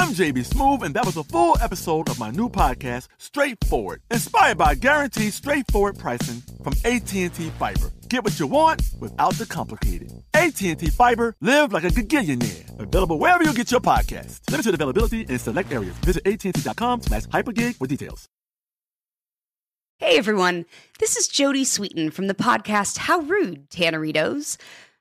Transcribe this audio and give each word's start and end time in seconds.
I'm 0.00 0.08
JB 0.08 0.48
Smoove, 0.48 0.82
and 0.82 0.92
that 0.94 1.06
was 1.06 1.16
a 1.16 1.22
full 1.22 1.56
episode 1.60 2.08
of 2.08 2.18
my 2.18 2.30
new 2.30 2.48
podcast, 2.48 3.06
Straightforward, 3.16 4.02
inspired 4.10 4.58
by 4.58 4.74
guaranteed 4.74 5.32
straightforward 5.32 5.98
pricing 5.98 6.42
from 6.64 6.72
AT&T 6.84 7.28
Fiber. 7.28 7.92
Get 8.08 8.24
what 8.24 8.38
you 8.40 8.48
want 8.48 8.82
without 8.98 9.34
the 9.34 9.46
complicated. 9.46 10.12
AT&T 10.34 10.74
Fiber, 10.90 11.36
live 11.40 11.72
like 11.72 11.84
a 11.84 11.88
gigillionaire. 11.88 12.80
Available 12.80 13.20
wherever 13.20 13.44
you 13.44 13.54
get 13.54 13.70
your 13.70 13.80
podcast. 13.80 14.40
Limited 14.50 14.74
availability 14.74 15.22
in 15.22 15.38
select 15.38 15.72
areas. 15.72 15.94
Visit 15.98 16.26
AT&T.com 16.26 17.02
slash 17.02 17.26
hypergig 17.26 17.76
for 17.76 17.86
details. 17.86 18.28
Hey 19.98 20.18
everyone, 20.18 20.66
this 20.98 21.16
is 21.16 21.28
Jodie 21.28 21.60
Sweetin 21.62 22.12
from 22.12 22.26
the 22.26 22.34
podcast 22.34 22.98
How 22.98 23.20
Rude, 23.20 23.70
Tanneritos. 23.70 24.56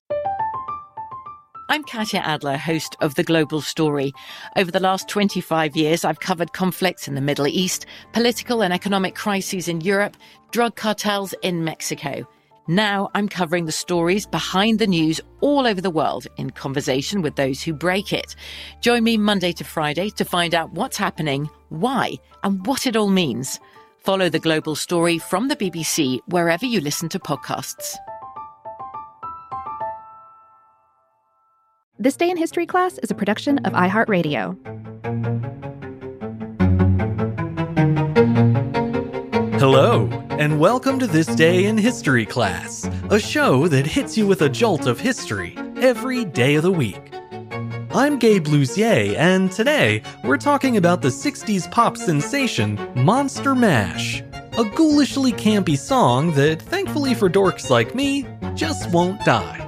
I'm 1.69 1.85
Katya 1.85 2.19
Adler, 2.19 2.57
host 2.57 2.97
of 3.01 3.15
The 3.15 3.23
Global 3.23 3.61
Story. 3.61 4.11
Over 4.57 4.69
the 4.69 4.81
last 4.81 5.07
25 5.07 5.75
years, 5.75 6.03
I've 6.03 6.19
covered 6.19 6.53
conflicts 6.53 7.07
in 7.07 7.15
the 7.15 7.21
Middle 7.21 7.47
East, 7.47 7.85
political 8.11 8.61
and 8.61 8.73
economic 8.73 9.15
crises 9.15 9.69
in 9.69 9.79
Europe, 9.81 10.17
drug 10.51 10.75
cartels 10.75 11.33
in 11.41 11.63
Mexico. 11.63 12.27
Now 12.67 13.09
I'm 13.13 13.27
covering 13.27 13.65
the 13.65 13.73
stories 13.73 14.25
behind 14.25 14.79
the 14.79 14.87
news 14.87 15.19
all 15.41 15.67
over 15.67 15.81
the 15.81 15.89
world 15.89 16.27
in 16.37 16.49
conversation 16.51 17.21
with 17.21 17.35
those 17.35 17.61
who 17.61 17.73
break 17.73 18.13
it. 18.13 18.37
Join 18.79 19.03
me 19.03 19.17
Monday 19.17 19.51
to 19.53 19.65
Friday 19.65 20.09
to 20.11 20.23
find 20.23 20.55
out 20.55 20.71
what's 20.71 20.95
happening, 20.95 21.49
why, 21.67 22.13
and 22.41 22.65
what 22.65 22.87
it 22.87 22.95
all 22.95 23.09
means. 23.09 23.59
Follow 23.97 24.29
the 24.29 24.39
global 24.39 24.75
story 24.75 25.17
from 25.17 25.49
the 25.49 25.57
BBC 25.57 26.19
wherever 26.27 26.65
you 26.65 26.79
listen 26.79 27.09
to 27.09 27.19
podcasts. 27.19 27.95
This 31.99 32.15
Day 32.15 32.29
in 32.29 32.37
History 32.37 32.65
class 32.65 32.97
is 32.99 33.11
a 33.11 33.15
production 33.15 33.59
of 33.65 33.73
iHeartRadio. 33.73 34.57
Hello, 39.59 40.22
and 40.39 40.59
welcome 40.59 40.97
to 40.97 41.05
This 41.05 41.27
Day 41.27 41.65
in 41.65 41.77
History 41.77 42.25
class, 42.25 42.89
a 43.11 43.19
show 43.19 43.67
that 43.67 43.85
hits 43.85 44.17
you 44.17 44.25
with 44.25 44.41
a 44.41 44.49
jolt 44.49 44.87
of 44.87 44.99
history 44.99 45.55
every 45.77 46.25
day 46.25 46.55
of 46.55 46.63
the 46.63 46.71
week. 46.71 47.13
I'm 47.91 48.17
Gabe 48.17 48.47
Luzier, 48.47 49.15
and 49.15 49.51
today 49.51 50.01
we're 50.23 50.37
talking 50.37 50.77
about 50.77 51.03
the 51.03 51.09
60s 51.09 51.69
pop 51.69 51.97
sensation 51.97 52.79
Monster 52.95 53.53
Mash, 53.53 54.21
a 54.57 54.63
ghoulishly 54.73 55.33
campy 55.33 55.77
song 55.77 56.33
that, 56.33 56.59
thankfully 56.63 57.13
for 57.13 57.29
dorks 57.29 57.69
like 57.69 57.93
me, 57.93 58.27
just 58.55 58.89
won't 58.89 59.23
die. 59.23 59.59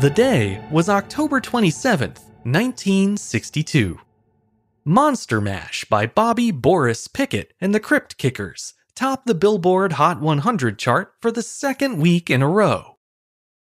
The 0.00 0.10
day 0.10 0.60
was 0.70 0.90
October 0.90 1.40
27th, 1.40 2.31
1962. 2.44 4.00
Monster 4.84 5.40
Mash 5.40 5.84
by 5.84 6.06
Bobby 6.06 6.50
Boris 6.50 7.06
Pickett 7.06 7.54
and 7.60 7.72
the 7.72 7.78
Crypt 7.78 8.18
Kickers 8.18 8.74
topped 8.96 9.26
the 9.26 9.34
Billboard 9.34 9.92
Hot 9.92 10.20
100 10.20 10.78
chart 10.78 11.14
for 11.20 11.30
the 11.30 11.42
second 11.42 11.98
week 11.98 12.28
in 12.28 12.42
a 12.42 12.48
row. 12.48 12.96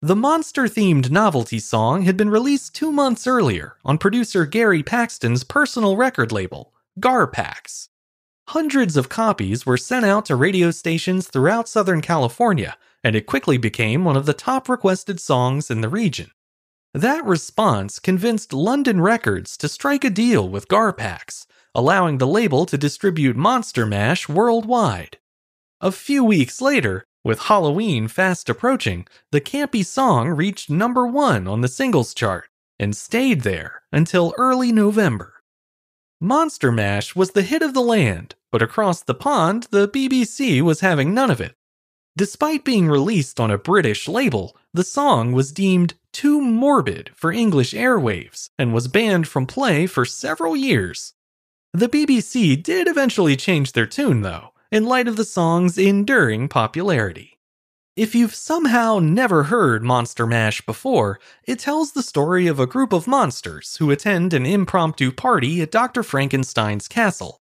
The 0.01 0.15
monster 0.15 0.63
themed 0.63 1.09
novelty 1.09 1.59
song 1.59 2.03
had 2.03 2.17
been 2.17 2.29
released 2.29 2.75
two 2.75 2.91
months 2.91 3.25
earlier 3.25 3.77
on 3.85 3.97
producer 3.97 4.45
Gary 4.45 4.83
Paxton's 4.83 5.43
personal 5.43 5.95
record 5.95 6.31
label, 6.31 6.73
Garpax. 6.99 7.87
Hundreds 8.49 8.95
of 8.95 9.09
copies 9.09 9.65
were 9.65 9.77
sent 9.77 10.05
out 10.05 10.25
to 10.25 10.35
radio 10.35 10.71
stations 10.71 11.27
throughout 11.27 11.67
Southern 11.67 12.01
California, 12.01 12.77
and 13.03 13.15
it 13.15 13.25
quickly 13.25 13.57
became 13.57 14.03
one 14.03 14.17
of 14.17 14.25
the 14.25 14.33
top 14.33 14.67
requested 14.67 15.19
songs 15.19 15.71
in 15.71 15.81
the 15.81 15.89
region. 15.89 16.31
That 16.93 17.23
response 17.25 17.99
convinced 17.99 18.53
London 18.53 19.01
Records 19.01 19.57
to 19.57 19.67
strike 19.67 20.03
a 20.03 20.09
deal 20.09 20.47
with 20.47 20.67
Garpax, 20.67 21.45
allowing 21.75 22.17
the 22.17 22.27
label 22.27 22.65
to 22.65 22.77
distribute 22.77 23.35
Monster 23.35 23.85
Mash 23.85 24.27
worldwide. 24.27 25.17
A 25.81 25.91
few 25.91 26.23
weeks 26.23 26.61
later, 26.61 27.05
with 27.23 27.39
Halloween 27.39 28.07
fast 28.07 28.49
approaching, 28.49 29.05
the 29.31 29.41
campy 29.41 29.85
song 29.85 30.29
reached 30.29 30.69
number 30.69 31.05
one 31.05 31.47
on 31.47 31.61
the 31.61 31.67
singles 31.67 32.13
chart 32.13 32.49
and 32.79 32.95
stayed 32.95 33.41
there 33.41 33.81
until 33.91 34.33
early 34.37 34.71
November. 34.71 35.33
Monster 36.21 36.71
Mash 36.71 37.15
was 37.15 37.31
the 37.31 37.43
hit 37.43 37.61
of 37.61 37.73
the 37.73 37.81
land, 37.81 38.35
but 38.51 38.61
across 38.61 39.03
the 39.03 39.13
pond, 39.13 39.67
the 39.71 39.87
BBC 39.87 40.61
was 40.61 40.79
having 40.79 41.13
none 41.13 41.29
of 41.29 41.41
it. 41.41 41.53
Despite 42.17 42.65
being 42.65 42.87
released 42.87 43.39
on 43.39 43.51
a 43.51 43.59
British 43.59 44.07
label, 44.07 44.57
the 44.73 44.83
song 44.83 45.33
was 45.33 45.51
deemed 45.51 45.93
too 46.11 46.41
morbid 46.41 47.11
for 47.13 47.31
English 47.31 47.75
airwaves 47.75 48.49
and 48.57 48.73
was 48.73 48.87
banned 48.87 49.27
from 49.27 49.45
play 49.45 49.85
for 49.85 50.03
several 50.03 50.55
years. 50.55 51.13
The 51.73 51.87
BBC 51.87 52.63
did 52.63 52.87
eventually 52.87 53.35
change 53.35 53.73
their 53.73 53.85
tune, 53.85 54.21
though, 54.21 54.49
in 54.71 54.85
light 54.85 55.07
of 55.07 55.15
the 55.15 55.23
song's 55.23 55.77
enduring 55.77 56.49
popularity. 56.49 57.37
If 57.95 58.15
you've 58.15 58.33
somehow 58.33 58.97
never 58.97 59.43
heard 59.43 59.83
Monster 59.83 60.25
Mash 60.25 60.65
before, 60.65 61.19
it 61.43 61.59
tells 61.59 61.91
the 61.91 62.01
story 62.01 62.47
of 62.47 62.59
a 62.59 62.65
group 62.65 62.93
of 62.93 63.05
monsters 63.05 63.75
who 63.77 63.91
attend 63.91 64.33
an 64.33 64.47
impromptu 64.47 65.11
party 65.11 65.61
at 65.61 65.69
Dr. 65.69 66.01
Frankenstein's 66.01 66.87
castle. 66.87 67.41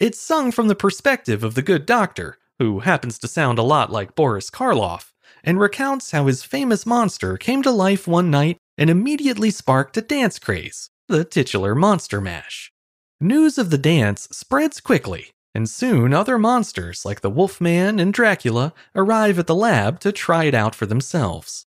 It's 0.00 0.20
sung 0.20 0.50
from 0.50 0.66
the 0.66 0.74
perspective 0.74 1.44
of 1.44 1.54
the 1.54 1.62
good 1.62 1.86
doctor, 1.86 2.36
who 2.58 2.80
happens 2.80 3.18
to 3.18 3.28
sound 3.28 3.58
a 3.58 3.62
lot 3.62 3.92
like 3.92 4.14
Boris 4.14 4.50
Karloff, 4.50 5.12
and 5.44 5.60
recounts 5.60 6.10
how 6.10 6.26
his 6.26 6.42
famous 6.42 6.84
monster 6.84 7.36
came 7.36 7.62
to 7.62 7.70
life 7.70 8.06
one 8.06 8.30
night 8.30 8.56
and 8.76 8.90
immediately 8.90 9.50
sparked 9.50 9.96
a 9.96 10.00
dance 10.00 10.38
craze, 10.38 10.90
the 11.08 11.24
titular 11.24 11.74
Monster 11.74 12.20
Mash. 12.20 12.72
News 13.20 13.58
of 13.58 13.70
the 13.70 13.78
dance 13.78 14.28
spreads 14.30 14.80
quickly, 14.80 15.30
and 15.54 15.68
soon 15.68 16.14
other 16.14 16.38
monsters 16.38 17.04
like 17.04 17.20
the 17.20 17.30
Wolfman 17.30 17.98
and 17.98 18.12
Dracula 18.12 18.72
arrive 18.94 19.38
at 19.38 19.46
the 19.46 19.54
lab 19.54 20.00
to 20.00 20.12
try 20.12 20.44
it 20.44 20.54
out 20.54 20.74
for 20.74 20.86
themselves. 20.86 21.64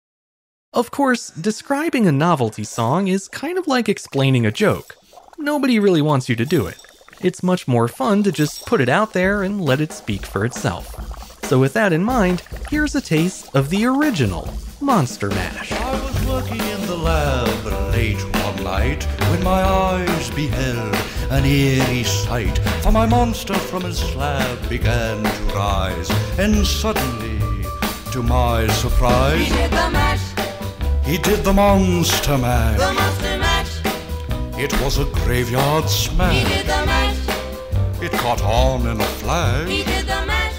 Of 0.72 0.90
course, 0.90 1.30
describing 1.30 2.06
a 2.06 2.12
novelty 2.12 2.64
song 2.64 3.08
is 3.08 3.28
kind 3.28 3.58
of 3.58 3.66
like 3.66 3.88
explaining 3.88 4.44
a 4.44 4.52
joke. 4.52 4.96
Nobody 5.38 5.78
really 5.78 6.02
wants 6.02 6.28
you 6.28 6.36
to 6.36 6.44
do 6.44 6.66
it. 6.66 6.78
It's 7.20 7.42
much 7.42 7.66
more 7.66 7.88
fun 7.88 8.22
to 8.24 8.32
just 8.32 8.66
put 8.66 8.80
it 8.80 8.88
out 8.88 9.12
there 9.12 9.42
and 9.42 9.60
let 9.60 9.80
it 9.80 9.92
speak 9.92 10.26
for 10.26 10.44
itself. 10.44 10.94
So, 11.44 11.58
with 11.58 11.72
that 11.74 11.92
in 11.92 12.02
mind, 12.04 12.42
here's 12.70 12.94
a 12.94 13.00
taste 13.00 13.54
of 13.54 13.70
the 13.70 13.84
original 13.86 14.52
Monster 14.80 15.28
Mash. 15.30 15.72
I 15.72 15.92
was 16.02 16.26
working 16.26 16.60
in 16.60 16.86
the 16.86 16.96
lab 16.96 17.92
late 17.94 18.20
one 18.44 18.62
night 18.64 19.04
when 19.30 19.42
my 19.44 19.62
eyes 19.62 20.30
beheld 20.30 20.94
an 21.30 21.44
eerie 21.44 22.04
sight. 22.04 22.58
For 22.82 22.92
my 22.92 23.06
monster 23.06 23.54
from 23.54 23.82
his 23.84 23.98
slab 23.98 24.68
began 24.68 25.22
to 25.22 25.42
rise. 25.54 26.10
and 26.38 26.66
suddenly, 26.66 27.38
to 28.12 28.22
my 28.22 28.66
surprise, 28.68 29.46
He 29.46 29.54
did 29.54 29.70
the 29.70 29.90
mash, 29.90 30.32
he 31.04 31.18
did 31.18 31.44
the 31.44 31.52
monster 31.52 32.36
mash. 32.38 32.78
the 32.78 32.92
monster 32.92 32.98
mash. 32.98 33.15
It 34.58 34.72
was 34.80 34.98
a 34.98 35.04
graveyard 35.04 35.84
He 35.84 36.44
did 36.44 36.66
the 36.66 36.86
mash, 36.86 38.02
It 38.02 38.10
caught 38.12 38.42
on 38.42 38.86
in 38.86 39.00
a 39.00 39.04
flash. 39.04 39.68
he 39.68 39.84
did 39.84 40.06
the 40.06 40.24
mash. 40.26 40.54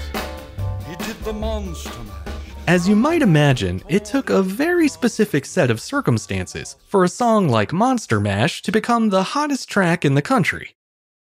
He 0.88 0.94
did 1.04 1.16
the 1.24 1.32
monster 1.32 1.90
mash. 1.90 2.36
As 2.68 2.88
you 2.88 2.94
might 2.94 3.22
imagine, 3.22 3.82
it 3.88 4.04
took 4.04 4.30
a 4.30 4.42
very 4.42 4.86
specific 4.88 5.44
set 5.44 5.70
of 5.70 5.80
circumstances 5.80 6.76
for 6.86 7.02
a 7.02 7.08
song 7.08 7.48
like 7.48 7.72
Monster 7.72 8.20
Mash 8.20 8.62
to 8.62 8.70
become 8.70 9.08
the 9.08 9.22
hottest 9.34 9.68
track 9.68 10.04
in 10.04 10.14
the 10.14 10.22
country. 10.22 10.76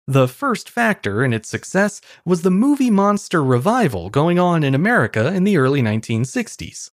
The 0.08 0.28
first 0.28 0.70
factor 0.70 1.24
in 1.26 1.34
its 1.34 1.50
success 1.50 2.00
was 2.26 2.42
the 2.44 2.52
movie 2.52 2.92
monster 2.92 3.44
revival 3.44 4.10
going 4.10 4.40
on 4.40 4.64
in 4.64 4.76
America 4.76 5.28
in 5.34 5.44
the 5.44 5.58
early 5.58 5.82
1960s. 5.82 6.90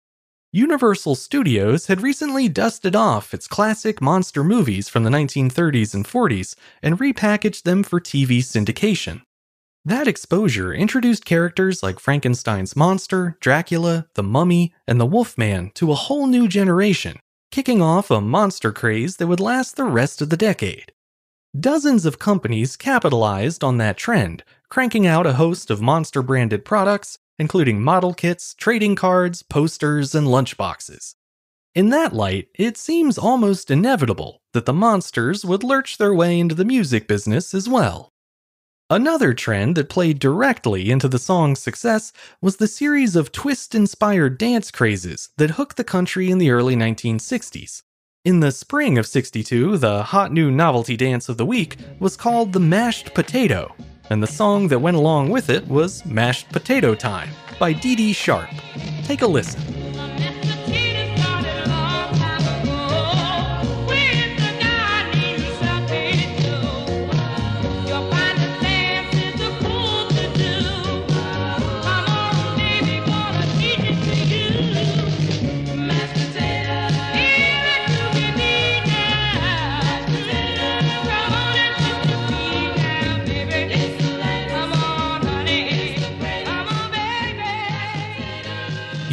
Universal 0.55 1.15
Studios 1.15 1.87
had 1.87 2.03
recently 2.03 2.47
dusted 2.47 2.95
off 2.95 3.33
its 3.33 3.47
classic 3.47 3.99
monster 3.99 4.43
movies 4.43 4.87
from 4.87 5.03
the 5.03 5.09
1930s 5.09 5.95
and 5.95 6.05
40s 6.05 6.53
and 6.83 6.99
repackaged 6.99 7.63
them 7.63 7.81
for 7.81 7.99
TV 7.99 8.37
syndication. 8.37 9.23
That 9.83 10.07
exposure 10.07 10.71
introduced 10.71 11.25
characters 11.25 11.81
like 11.81 11.97
Frankenstein's 11.97 12.75
monster, 12.75 13.35
Dracula, 13.39 14.05
the 14.13 14.21
mummy, 14.21 14.75
and 14.87 15.01
the 15.01 15.07
Wolfman 15.07 15.71
to 15.71 15.91
a 15.91 15.95
whole 15.95 16.27
new 16.27 16.47
generation, 16.47 17.17
kicking 17.49 17.81
off 17.81 18.11
a 18.11 18.21
monster 18.21 18.71
craze 18.71 19.17
that 19.17 19.25
would 19.25 19.39
last 19.39 19.75
the 19.75 19.85
rest 19.85 20.21
of 20.21 20.29
the 20.29 20.37
decade. 20.37 20.91
Dozens 21.59 22.05
of 22.05 22.19
companies 22.19 22.77
capitalized 22.77 23.63
on 23.63 23.79
that 23.79 23.97
trend, 23.97 24.43
cranking 24.69 25.07
out 25.07 25.25
a 25.25 25.33
host 25.33 25.71
of 25.71 25.81
monster 25.81 26.21
branded 26.21 26.63
products, 26.63 27.17
including 27.39 27.81
model 27.81 28.13
kits, 28.13 28.53
trading 28.53 28.95
cards, 28.95 29.43
posters, 29.43 30.13
and 30.15 30.27
lunchboxes. 30.27 31.15
In 31.75 31.89
that 31.89 32.13
light, 32.13 32.49
it 32.53 32.77
seems 32.77 33.17
almost 33.17 33.71
inevitable 33.71 34.41
that 34.53 34.65
the 34.65 34.73
monsters 34.73 35.43
would 35.43 35.63
lurch 35.63 35.97
their 35.97 36.13
way 36.13 36.39
into 36.39 36.53
the 36.53 36.65
music 36.65 37.07
business 37.07 37.53
as 37.53 37.67
well. 37.67 38.13
Another 38.89 39.33
trend 39.33 39.75
that 39.75 39.89
played 39.89 40.19
directly 40.19 40.91
into 40.91 41.07
the 41.07 41.17
song's 41.17 41.59
success 41.59 42.13
was 42.41 42.57
the 42.57 42.67
series 42.67 43.15
of 43.15 43.31
twist 43.31 43.73
inspired 43.73 44.37
dance 44.37 44.69
crazes 44.69 45.29
that 45.37 45.51
hooked 45.51 45.77
the 45.77 45.83
country 45.83 46.29
in 46.29 46.37
the 46.37 46.51
early 46.51 46.75
1960s. 46.75 47.81
In 48.23 48.39
the 48.39 48.51
spring 48.51 48.99
of 48.99 49.07
62, 49.07 49.79
the 49.79 50.03
hot 50.03 50.31
new 50.31 50.51
novelty 50.51 50.95
dance 50.95 51.27
of 51.27 51.37
the 51.37 51.45
week 51.45 51.77
was 51.99 52.15
called 52.15 52.53
the 52.53 52.59
mashed 52.59 53.13
potato, 53.15 53.73
and 54.09 54.21
the 54.21 54.27
song 54.27 54.67
that 54.67 54.79
went 54.79 54.97
along 54.97 55.29
with 55.29 55.49
it 55.49 55.67
was 55.67 56.05
Mashed 56.05 56.49
Potato 56.49 56.95
Time 56.95 57.29
by 57.59 57.73
Dee 57.73 57.95
Dee 57.95 58.13
Sharp. 58.13 58.49
Take 59.03 59.21
a 59.21 59.27
listen. 59.27 59.92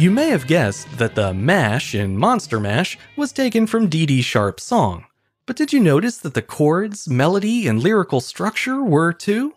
You 0.01 0.09
may 0.09 0.29
have 0.29 0.47
guessed 0.47 0.97
that 0.97 1.13
the 1.13 1.31
mash 1.31 1.93
in 1.93 2.17
Monster 2.17 2.59
Mash 2.59 2.97
was 3.15 3.31
taken 3.31 3.67
from 3.67 3.87
Dee 3.87 4.07
Dee 4.07 4.23
Sharp's 4.23 4.63
song, 4.63 5.05
but 5.45 5.55
did 5.55 5.71
you 5.71 5.79
notice 5.79 6.17
that 6.17 6.33
the 6.33 6.41
chords, 6.41 7.07
melody, 7.07 7.67
and 7.67 7.83
lyrical 7.83 8.19
structure 8.19 8.81
were 8.81 9.13
too? 9.13 9.53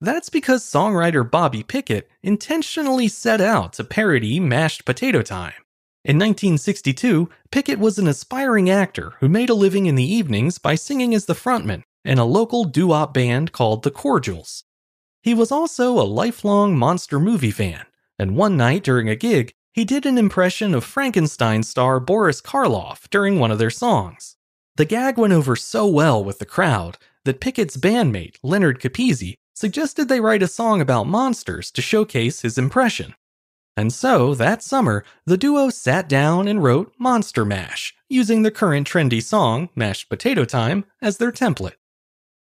That's 0.00 0.30
because 0.30 0.64
songwriter 0.64 1.30
Bobby 1.30 1.62
Pickett 1.62 2.08
intentionally 2.22 3.08
set 3.08 3.42
out 3.42 3.74
to 3.74 3.84
parody 3.84 4.40
Mashed 4.40 4.86
Potato 4.86 5.20
Time. 5.20 5.52
In 6.02 6.16
1962, 6.16 7.28
Pickett 7.50 7.78
was 7.78 7.98
an 7.98 8.08
aspiring 8.08 8.70
actor 8.70 9.12
who 9.20 9.28
made 9.28 9.50
a 9.50 9.54
living 9.54 9.84
in 9.84 9.96
the 9.96 10.14
evenings 10.14 10.56
by 10.56 10.76
singing 10.76 11.14
as 11.14 11.26
the 11.26 11.34
frontman 11.34 11.82
in 12.06 12.16
a 12.16 12.24
local 12.24 12.64
doo 12.64 12.86
wop 12.86 13.12
band 13.12 13.52
called 13.52 13.82
the 13.82 13.90
Cordials. 13.90 14.64
He 15.22 15.34
was 15.34 15.52
also 15.52 16.00
a 16.00 16.08
lifelong 16.08 16.74
monster 16.74 17.20
movie 17.20 17.50
fan, 17.50 17.84
and 18.18 18.34
one 18.34 18.56
night 18.56 18.82
during 18.82 19.10
a 19.10 19.14
gig, 19.14 19.52
he 19.74 19.84
did 19.84 20.06
an 20.06 20.16
impression 20.16 20.72
of 20.72 20.84
Frankenstein 20.84 21.64
star 21.64 21.98
Boris 21.98 22.40
Karloff 22.40 23.10
during 23.10 23.40
one 23.40 23.50
of 23.50 23.58
their 23.58 23.70
songs. 23.70 24.36
The 24.76 24.84
gag 24.84 25.18
went 25.18 25.32
over 25.32 25.56
so 25.56 25.84
well 25.84 26.22
with 26.22 26.38
the 26.38 26.46
crowd 26.46 26.96
that 27.24 27.40
Pickett's 27.40 27.76
bandmate, 27.76 28.36
Leonard 28.44 28.80
Capizzi, 28.80 29.34
suggested 29.52 30.08
they 30.08 30.20
write 30.20 30.44
a 30.44 30.48
song 30.48 30.80
about 30.80 31.08
monsters 31.08 31.72
to 31.72 31.82
showcase 31.82 32.42
his 32.42 32.56
impression. 32.56 33.14
And 33.76 33.92
so, 33.92 34.32
that 34.36 34.62
summer, 34.62 35.04
the 35.26 35.36
duo 35.36 35.70
sat 35.70 36.08
down 36.08 36.46
and 36.46 36.62
wrote 36.62 36.94
Monster 36.96 37.44
Mash, 37.44 37.94
using 38.08 38.42
the 38.42 38.52
current 38.52 38.88
trendy 38.88 39.20
song, 39.20 39.70
Mashed 39.74 40.08
Potato 40.08 40.44
Time, 40.44 40.84
as 41.02 41.16
their 41.16 41.32
template. 41.32 41.74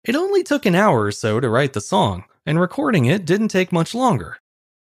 It 0.04 0.14
only 0.14 0.44
took 0.44 0.64
an 0.64 0.76
hour 0.76 1.02
or 1.02 1.12
so 1.12 1.40
to 1.40 1.48
write 1.48 1.72
the 1.72 1.80
song, 1.80 2.24
and 2.46 2.60
recording 2.60 3.06
it 3.06 3.24
didn't 3.24 3.48
take 3.48 3.72
much 3.72 3.92
longer. 3.92 4.38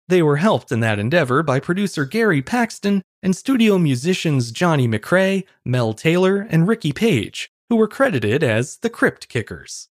They 0.08 0.22
were 0.22 0.36
helped 0.36 0.70
in 0.70 0.80
that 0.80 1.00
endeavor 1.00 1.42
by 1.42 1.58
producer 1.58 2.04
Gary 2.04 2.40
Paxton 2.40 3.02
and 3.22 3.34
studio 3.34 3.76
musicians 3.76 4.52
Johnny 4.52 4.86
McRae, 4.86 5.44
Mel 5.64 5.94
Taylor, 5.94 6.46
and 6.48 6.68
Ricky 6.68 6.92
Page, 6.92 7.50
who 7.68 7.76
were 7.76 7.88
credited 7.88 8.44
as 8.44 8.76
the 8.78 8.90
Crypt 8.90 9.28
Kickers. 9.28 9.88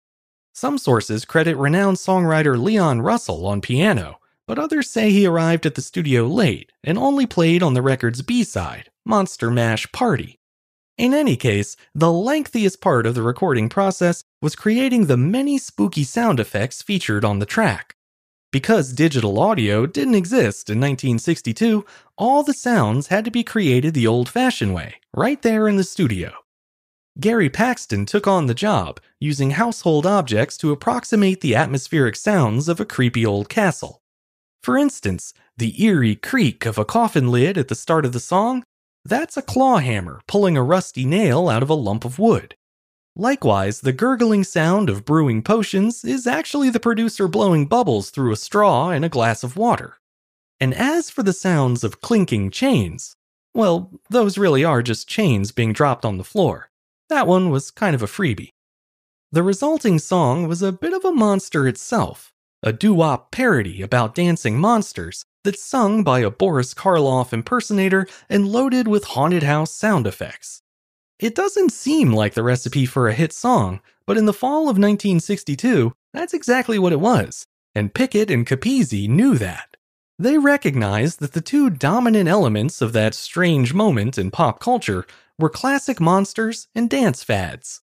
Some 0.53 0.77
sources 0.77 1.25
credit 1.25 1.57
renowned 1.57 1.97
songwriter 1.97 2.63
Leon 2.63 3.01
Russell 3.01 3.47
on 3.47 3.63
piano, 3.63 4.19
but 4.47 4.59
others 4.59 4.91
say 4.91 5.11
he 5.11 5.25
arrived 5.25 5.65
at 5.65 5.77
the 5.77 5.81
studio 5.81 6.27
late 6.27 6.71
and 6.85 6.99
only 6.99 7.25
played 7.25 7.63
on 7.63 7.73
the 7.73 7.81
record's 7.81 8.21
B 8.21 8.45
side, 8.45 8.91
Monster 9.07 9.51
Mash 9.51 9.91
Party. 9.93 10.39
In 10.99 11.15
any 11.15 11.37
case, 11.37 11.75
the 11.95 12.13
lengthiest 12.13 12.83
part 12.83 13.07
of 13.07 13.15
the 13.15 13.23
recording 13.23 13.71
process 13.71 14.25
was 14.43 14.55
creating 14.55 15.07
the 15.07 15.17
many 15.17 15.57
spooky 15.57 16.05
sound 16.05 16.39
effects 16.39 16.83
featured 16.83 17.25
on 17.25 17.39
the 17.39 17.47
track. 17.47 17.97
Because 18.53 18.93
digital 18.93 19.41
audio 19.41 19.87
didn't 19.87 20.15
exist 20.15 20.71
in 20.71 20.79
1962, 20.79 21.85
all 22.17 22.43
the 22.43 22.55
sounds 22.55 23.09
had 23.09 23.25
to 23.25 23.31
be 23.31 23.43
created 23.43 23.95
the 23.95 24.07
old 24.07 24.29
fashioned 24.29 24.75
way, 24.75 24.97
right 25.15 25.41
there 25.43 25.67
in 25.67 25.77
the 25.77 25.85
studio. 25.85 26.33
Gary 27.19 27.51
Paxton 27.51 28.07
took 28.07 28.27
on 28.27 28.47
the 28.47 28.55
job, 28.55 29.01
using 29.19 29.53
household 29.53 30.07
objects 30.07 30.57
to 30.59 30.71
approximate 30.71 31.41
the 31.41 31.55
atmospheric 31.55 32.15
sounds 32.15 32.69
of 32.69 32.79
a 32.79 32.85
creepy 32.85 33.27
old 33.27 33.49
castle. 33.49 34.03
For 34.63 34.77
instance, 34.77 35.35
the 35.57 35.83
eerie 35.83 36.15
creak 36.15 36.65
of 36.65 36.79
a 36.79 36.85
coffin 36.85 37.31
lid 37.31 37.59
at 37.59 37.69
the 37.69 37.75
start 37.75 38.05
of 38.05 38.13
the 38.13 38.21
song 38.21 38.65
that's 39.05 39.37
a 39.37 39.43
claw 39.43 39.79
hammer 39.79 40.21
pulling 40.29 40.57
a 40.57 40.63
rusty 40.63 41.05
nail 41.05 41.49
out 41.49 41.63
of 41.63 41.71
a 41.71 41.75
lump 41.75 42.05
of 42.05 42.19
wood. 42.19 42.55
Likewise, 43.15 43.83
the 43.83 43.93
gurgling 43.93 44.43
sound 44.43 44.89
of 44.89 45.05
brewing 45.05 45.43
potions 45.43 46.03
is 46.03 46.27
actually 46.27 46.71
the 46.71 46.81
producer 46.81 47.29
blowing 47.29 47.67
bubbles 47.67 48.09
through 48.09 48.33
a 48.33 48.37
straw 48.37 48.91
in 48.91 49.05
a 49.05 49.09
glass 49.11 49.43
of 49.43 49.57
water. 49.57 49.99
And 50.59 50.73
as 50.73 51.11
for 51.11 51.23
the 51.23 51.35
sounds 51.35 51.85
of 51.85 52.01
clinking 52.01 52.51
chains, 52.51 53.17
well, 53.55 53.91
those 54.09 54.39
really 54.39 54.65
are 54.65 54.83
just 54.83 55.09
chains 55.09 55.53
being 55.53 55.75
dropped 55.75 56.07
on 56.07 56.17
the 56.17 56.25
floor. 56.25 56.71
That 57.11 57.27
one 57.27 57.51
was 57.51 57.71
kind 57.71 57.95
of 57.95 58.03
a 58.03 58.07
freebie. 58.07 58.49
The 59.31 59.43
resulting 59.43 59.99
song 59.99 60.49
was 60.49 60.63
a 60.63 60.73
bit 60.73 60.95
of 60.95 61.05
a 61.05 61.13
monster 61.13 61.69
itself, 61.69 62.33
a 62.63 62.73
doo 62.73 62.95
wop 62.95 63.31
parody 63.31 63.83
about 63.83 64.15
dancing 64.15 64.59
monsters 64.59 65.25
that's 65.45 65.63
sung 65.63 66.03
by 66.03 66.21
a 66.21 66.31
Boris 66.31 66.73
Karloff 66.73 67.33
impersonator 67.33 68.07
and 68.31 68.49
loaded 68.49 68.89
with 68.89 69.05
haunted 69.05 69.43
house 69.43 69.75
sound 69.75 70.07
effects. 70.07 70.63
It 71.23 71.37
doesn't 71.37 71.71
seem 71.71 72.13
like 72.13 72.35
the 72.35 72.43
recipe 72.43 72.85
for 72.85 73.07
a 73.07 73.15
hit 73.15 73.33
song, 73.33 73.81
but 74.07 74.19
in 74.19 74.27
the 74.27 74.33
fall 74.33 74.63
of 74.63 74.77
1962, 74.77 75.93
that's 76.13 76.35
exactly 76.35 76.81
what 76.81 76.93
it 76.93 76.99
was, 76.99 77.47
and 77.77 77.95
Pickett 77.95 78.29
and 78.29 78.45
Capizzi 78.45 79.07
knew 79.07 79.39
that. 79.39 79.77
They 80.19 80.37
recognized 80.37 81.21
that 81.21 81.33
the 81.33 81.41
two 81.41 81.71
dominant 81.71 82.29
elements 82.29 82.83
of 82.83 82.93
that 82.95 83.15
strange 83.15 83.73
moment 83.73 84.19
in 84.19 84.33
pop 84.33 84.59
culture 84.59 85.07
were 85.39 85.49
classic 85.49 86.01
monsters 86.01 86.67
and 86.75 86.91
dance 86.91 87.23
fads. 87.23 87.83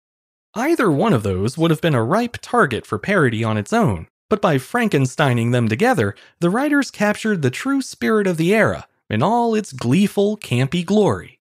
Either 0.54 0.88
one 0.88 1.12
of 1.12 1.24
those 1.24 1.58
would 1.58 1.72
have 1.72 1.80
been 1.80 1.96
a 1.96 2.04
ripe 2.04 2.36
target 2.40 2.86
for 2.86 3.00
parody 3.00 3.42
on 3.42 3.56
its 3.56 3.72
own, 3.72 4.06
but 4.30 4.40
by 4.40 4.58
Frankensteining 4.58 5.50
them 5.50 5.68
together, 5.68 6.14
the 6.38 6.50
writers 6.50 6.92
captured 6.92 7.42
the 7.42 7.50
true 7.50 7.82
spirit 7.82 8.28
of 8.28 8.36
the 8.36 8.54
era 8.54 8.86
in 9.10 9.24
all 9.24 9.56
its 9.56 9.72
gleeful, 9.72 10.36
campy 10.36 10.86
glory. 10.86 11.40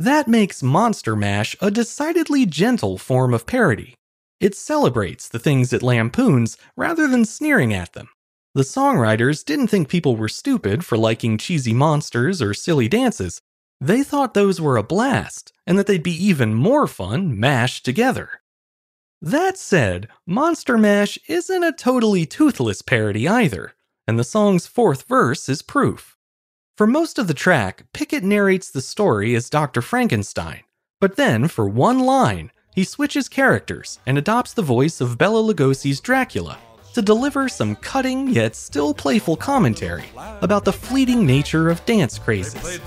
That 0.00 0.26
makes 0.26 0.62
Monster 0.62 1.14
Mash 1.14 1.54
a 1.60 1.70
decidedly 1.70 2.46
gentle 2.46 2.96
form 2.96 3.34
of 3.34 3.44
parody. 3.44 3.96
It 4.40 4.54
celebrates 4.54 5.28
the 5.28 5.38
things 5.38 5.74
it 5.74 5.82
lampoons 5.82 6.56
rather 6.74 7.06
than 7.06 7.26
sneering 7.26 7.74
at 7.74 7.92
them. 7.92 8.08
The 8.54 8.62
songwriters 8.62 9.44
didn't 9.44 9.66
think 9.66 9.90
people 9.90 10.16
were 10.16 10.30
stupid 10.30 10.86
for 10.86 10.96
liking 10.96 11.36
cheesy 11.36 11.74
monsters 11.74 12.40
or 12.40 12.54
silly 12.54 12.88
dances. 12.88 13.42
They 13.78 14.02
thought 14.02 14.32
those 14.32 14.58
were 14.58 14.78
a 14.78 14.82
blast, 14.82 15.52
and 15.66 15.78
that 15.78 15.86
they'd 15.86 16.02
be 16.02 16.24
even 16.24 16.54
more 16.54 16.86
fun 16.86 17.38
mashed 17.38 17.84
together. 17.84 18.40
That 19.20 19.58
said, 19.58 20.08
Monster 20.26 20.78
Mash 20.78 21.18
isn't 21.28 21.62
a 21.62 21.72
totally 21.72 22.24
toothless 22.24 22.80
parody 22.80 23.28
either, 23.28 23.74
and 24.06 24.18
the 24.18 24.24
song's 24.24 24.66
fourth 24.66 25.06
verse 25.06 25.46
is 25.46 25.60
proof. 25.60 26.16
For 26.80 26.86
most 26.86 27.18
of 27.18 27.28
the 27.28 27.34
track, 27.34 27.84
Pickett 27.92 28.24
narrates 28.24 28.70
the 28.70 28.80
story 28.80 29.34
as 29.34 29.50
Dr. 29.50 29.82
Frankenstein, 29.82 30.62
but 30.98 31.16
then, 31.16 31.46
for 31.46 31.68
one 31.68 31.98
line, 31.98 32.52
he 32.74 32.84
switches 32.84 33.28
characters 33.28 33.98
and 34.06 34.16
adopts 34.16 34.54
the 34.54 34.62
voice 34.62 34.98
of 34.98 35.18
Bela 35.18 35.42
Lugosi's 35.42 36.00
Dracula 36.00 36.56
to 36.94 37.02
deliver 37.02 37.50
some 37.50 37.76
cutting 37.76 38.28
yet 38.28 38.56
still 38.56 38.94
playful 38.94 39.36
commentary 39.36 40.06
about 40.40 40.64
the 40.64 40.72
fleeting 40.72 41.26
nature 41.26 41.68
of 41.68 41.84
dance 41.84 42.18
crazes. 42.18 42.80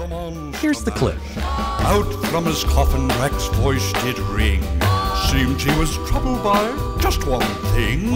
Here's 0.60 0.84
the 0.84 0.94
clip. 0.96 1.20
Out 1.38 2.12
from 2.32 2.46
his 2.46 2.64
coffin, 2.64 3.08
Drac's 3.10 3.46
voice 3.50 3.94
did 4.02 4.18
ring. 4.34 4.64
Seemed 5.30 5.62
he 5.62 5.80
was 5.80 5.98
troubled 6.10 6.44
by 6.44 6.98
just 7.00 7.28
one 7.28 7.46
thing. 7.76 8.10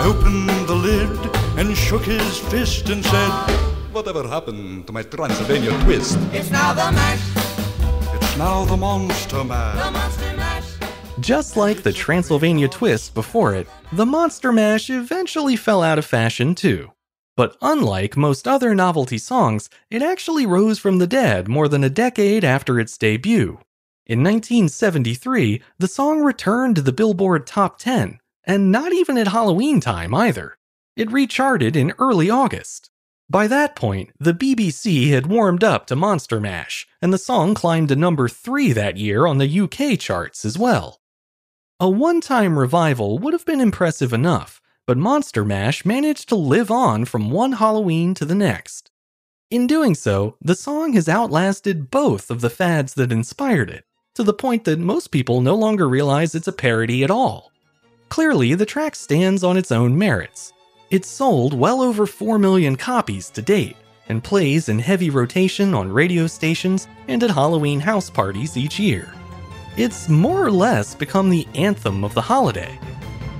Opened 0.00 0.48
the 0.66 0.74
lid 0.74 1.10
and 1.58 1.76
shook 1.76 2.04
his 2.04 2.38
fist 2.38 2.88
and 2.88 3.04
said, 3.04 3.77
Whatever 3.98 4.28
happened 4.28 4.86
to 4.86 4.92
my 4.92 5.02
Transylvania 5.02 5.72
twist? 5.82 6.20
It's 6.32 6.52
now 6.52 6.72
the 6.72 6.92
mash, 6.92 8.14
It's 8.14 8.36
now 8.36 8.64
the 8.64 8.76
Monster 8.76 9.38
the 9.38 9.44
monster 9.44 10.36
mash. 10.36 10.76
Just 11.18 11.56
like 11.56 11.82
the 11.82 11.92
Transylvania 11.92 12.68
twist 12.68 13.12
before 13.12 13.56
it, 13.56 13.66
the 13.90 14.06
Monster 14.06 14.52
Mash 14.52 14.88
eventually 14.88 15.56
fell 15.56 15.82
out 15.82 15.98
of 15.98 16.04
fashion 16.04 16.54
too. 16.54 16.92
But 17.36 17.56
unlike 17.60 18.16
most 18.16 18.46
other 18.46 18.72
novelty 18.72 19.18
songs, 19.18 19.68
it 19.90 20.00
actually 20.00 20.46
rose 20.46 20.78
from 20.78 20.98
the 20.98 21.08
dead 21.08 21.48
more 21.48 21.66
than 21.66 21.82
a 21.82 21.90
decade 21.90 22.44
after 22.44 22.78
its 22.78 22.96
debut. 22.96 23.58
In 24.06 24.22
1973, 24.22 25.60
the 25.80 25.88
song 25.88 26.20
returned 26.20 26.76
to 26.76 26.82
the 26.82 26.92
Billboard 26.92 27.48
Top 27.48 27.80
10, 27.80 28.20
and 28.44 28.70
not 28.70 28.92
even 28.92 29.18
at 29.18 29.26
Halloween 29.26 29.80
time 29.80 30.14
either. 30.14 30.56
It 30.94 31.10
recharted 31.10 31.74
in 31.74 31.94
early 31.98 32.30
August. 32.30 32.92
By 33.30 33.46
that 33.48 33.76
point, 33.76 34.10
the 34.18 34.32
BBC 34.32 35.10
had 35.10 35.26
warmed 35.26 35.62
up 35.62 35.86
to 35.88 35.96
Monster 35.96 36.40
Mash, 36.40 36.86
and 37.02 37.12
the 37.12 37.18
song 37.18 37.54
climbed 37.54 37.88
to 37.88 37.96
number 37.96 38.26
3 38.26 38.72
that 38.72 38.96
year 38.96 39.26
on 39.26 39.36
the 39.36 39.60
UK 39.60 39.98
charts 39.98 40.46
as 40.46 40.58
well. 40.58 41.00
A 41.78 41.90
one 41.90 42.22
time 42.22 42.58
revival 42.58 43.18
would 43.18 43.34
have 43.34 43.44
been 43.44 43.60
impressive 43.60 44.14
enough, 44.14 44.62
but 44.86 44.96
Monster 44.96 45.44
Mash 45.44 45.84
managed 45.84 46.30
to 46.30 46.36
live 46.36 46.70
on 46.70 47.04
from 47.04 47.30
one 47.30 47.52
Halloween 47.52 48.14
to 48.14 48.24
the 48.24 48.34
next. 48.34 48.90
In 49.50 49.66
doing 49.66 49.94
so, 49.94 50.36
the 50.40 50.54
song 50.54 50.94
has 50.94 51.08
outlasted 51.08 51.90
both 51.90 52.30
of 52.30 52.40
the 52.40 52.50
fads 52.50 52.94
that 52.94 53.12
inspired 53.12 53.68
it, 53.68 53.84
to 54.14 54.22
the 54.22 54.32
point 54.32 54.64
that 54.64 54.78
most 54.78 55.10
people 55.10 55.42
no 55.42 55.54
longer 55.54 55.86
realize 55.86 56.34
it's 56.34 56.48
a 56.48 56.52
parody 56.52 57.04
at 57.04 57.10
all. 57.10 57.52
Clearly, 58.08 58.54
the 58.54 58.66
track 58.66 58.96
stands 58.96 59.44
on 59.44 59.58
its 59.58 59.70
own 59.70 59.98
merits. 59.98 60.54
It's 60.90 61.06
sold 61.06 61.52
well 61.52 61.82
over 61.82 62.06
4 62.06 62.38
million 62.38 62.74
copies 62.74 63.28
to 63.30 63.42
date, 63.42 63.76
and 64.08 64.24
plays 64.24 64.70
in 64.70 64.78
heavy 64.78 65.10
rotation 65.10 65.74
on 65.74 65.92
radio 65.92 66.26
stations 66.26 66.88
and 67.08 67.22
at 67.22 67.28
Halloween 67.28 67.78
house 67.78 68.08
parties 68.08 68.56
each 68.56 68.80
year. 68.80 69.12
It's 69.76 70.08
more 70.08 70.42
or 70.42 70.50
less 70.50 70.94
become 70.94 71.28
the 71.28 71.46
anthem 71.54 72.04
of 72.04 72.14
the 72.14 72.22
holiday. 72.22 72.80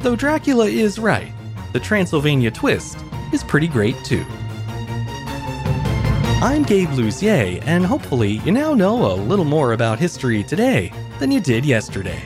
Though 0.00 0.14
Dracula 0.14 0.67
is 0.67 0.99
right, 0.99 1.33
the 1.73 1.81
Transylvania 1.81 2.50
twist 2.50 2.99
is 3.33 3.43
pretty 3.43 3.67
great 3.69 3.97
too. 4.05 4.26
I'm 6.43 6.64
Gabe 6.64 6.90
Luzier, 6.90 7.62
and 7.64 7.87
hopefully 7.87 8.43
you 8.45 8.52
now 8.52 8.75
know 8.75 9.11
a 9.11 9.17
little 9.17 9.47
more 9.47 9.73
about 9.73 9.99
history 9.99 10.45
today 10.45 10.93
than 11.19 11.33
you 11.33 11.40
did 11.40 11.64
yesterday. 11.64 12.21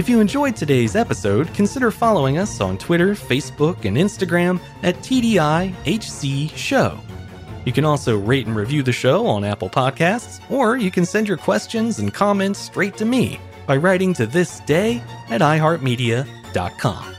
If 0.00 0.08
you 0.08 0.18
enjoyed 0.18 0.56
today's 0.56 0.96
episode, 0.96 1.52
consider 1.52 1.90
following 1.90 2.38
us 2.38 2.62
on 2.62 2.78
Twitter, 2.78 3.08
Facebook, 3.08 3.84
and 3.84 3.98
Instagram 3.98 4.58
at 4.82 4.96
TDIHC 5.00 6.56
Show. 6.56 6.98
You 7.66 7.72
can 7.74 7.84
also 7.84 8.16
rate 8.18 8.46
and 8.46 8.56
review 8.56 8.82
the 8.82 8.94
show 8.94 9.26
on 9.26 9.44
Apple 9.44 9.68
Podcasts, 9.68 10.40
or 10.50 10.78
you 10.78 10.90
can 10.90 11.04
send 11.04 11.28
your 11.28 11.36
questions 11.36 11.98
and 11.98 12.14
comments 12.14 12.58
straight 12.58 12.96
to 12.96 13.04
me 13.04 13.38
by 13.66 13.76
writing 13.76 14.14
to 14.14 14.24
this 14.24 14.60
day 14.60 15.02
at 15.28 15.42
iHeartMedia.com. 15.42 17.14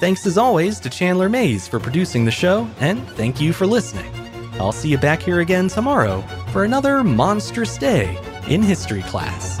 Thanks 0.00 0.24
as 0.24 0.38
always 0.38 0.80
to 0.80 0.88
Chandler 0.88 1.28
Mays 1.28 1.68
for 1.68 1.78
producing 1.78 2.24
the 2.24 2.30
show, 2.30 2.66
and 2.80 3.06
thank 3.10 3.38
you 3.38 3.52
for 3.52 3.66
listening. 3.66 4.10
I'll 4.54 4.72
see 4.72 4.88
you 4.88 4.96
back 4.96 5.20
here 5.20 5.40
again 5.40 5.68
tomorrow 5.68 6.22
for 6.52 6.64
another 6.64 7.04
monstrous 7.04 7.76
day 7.76 8.18
in 8.48 8.62
history 8.62 9.02
class. 9.02 9.60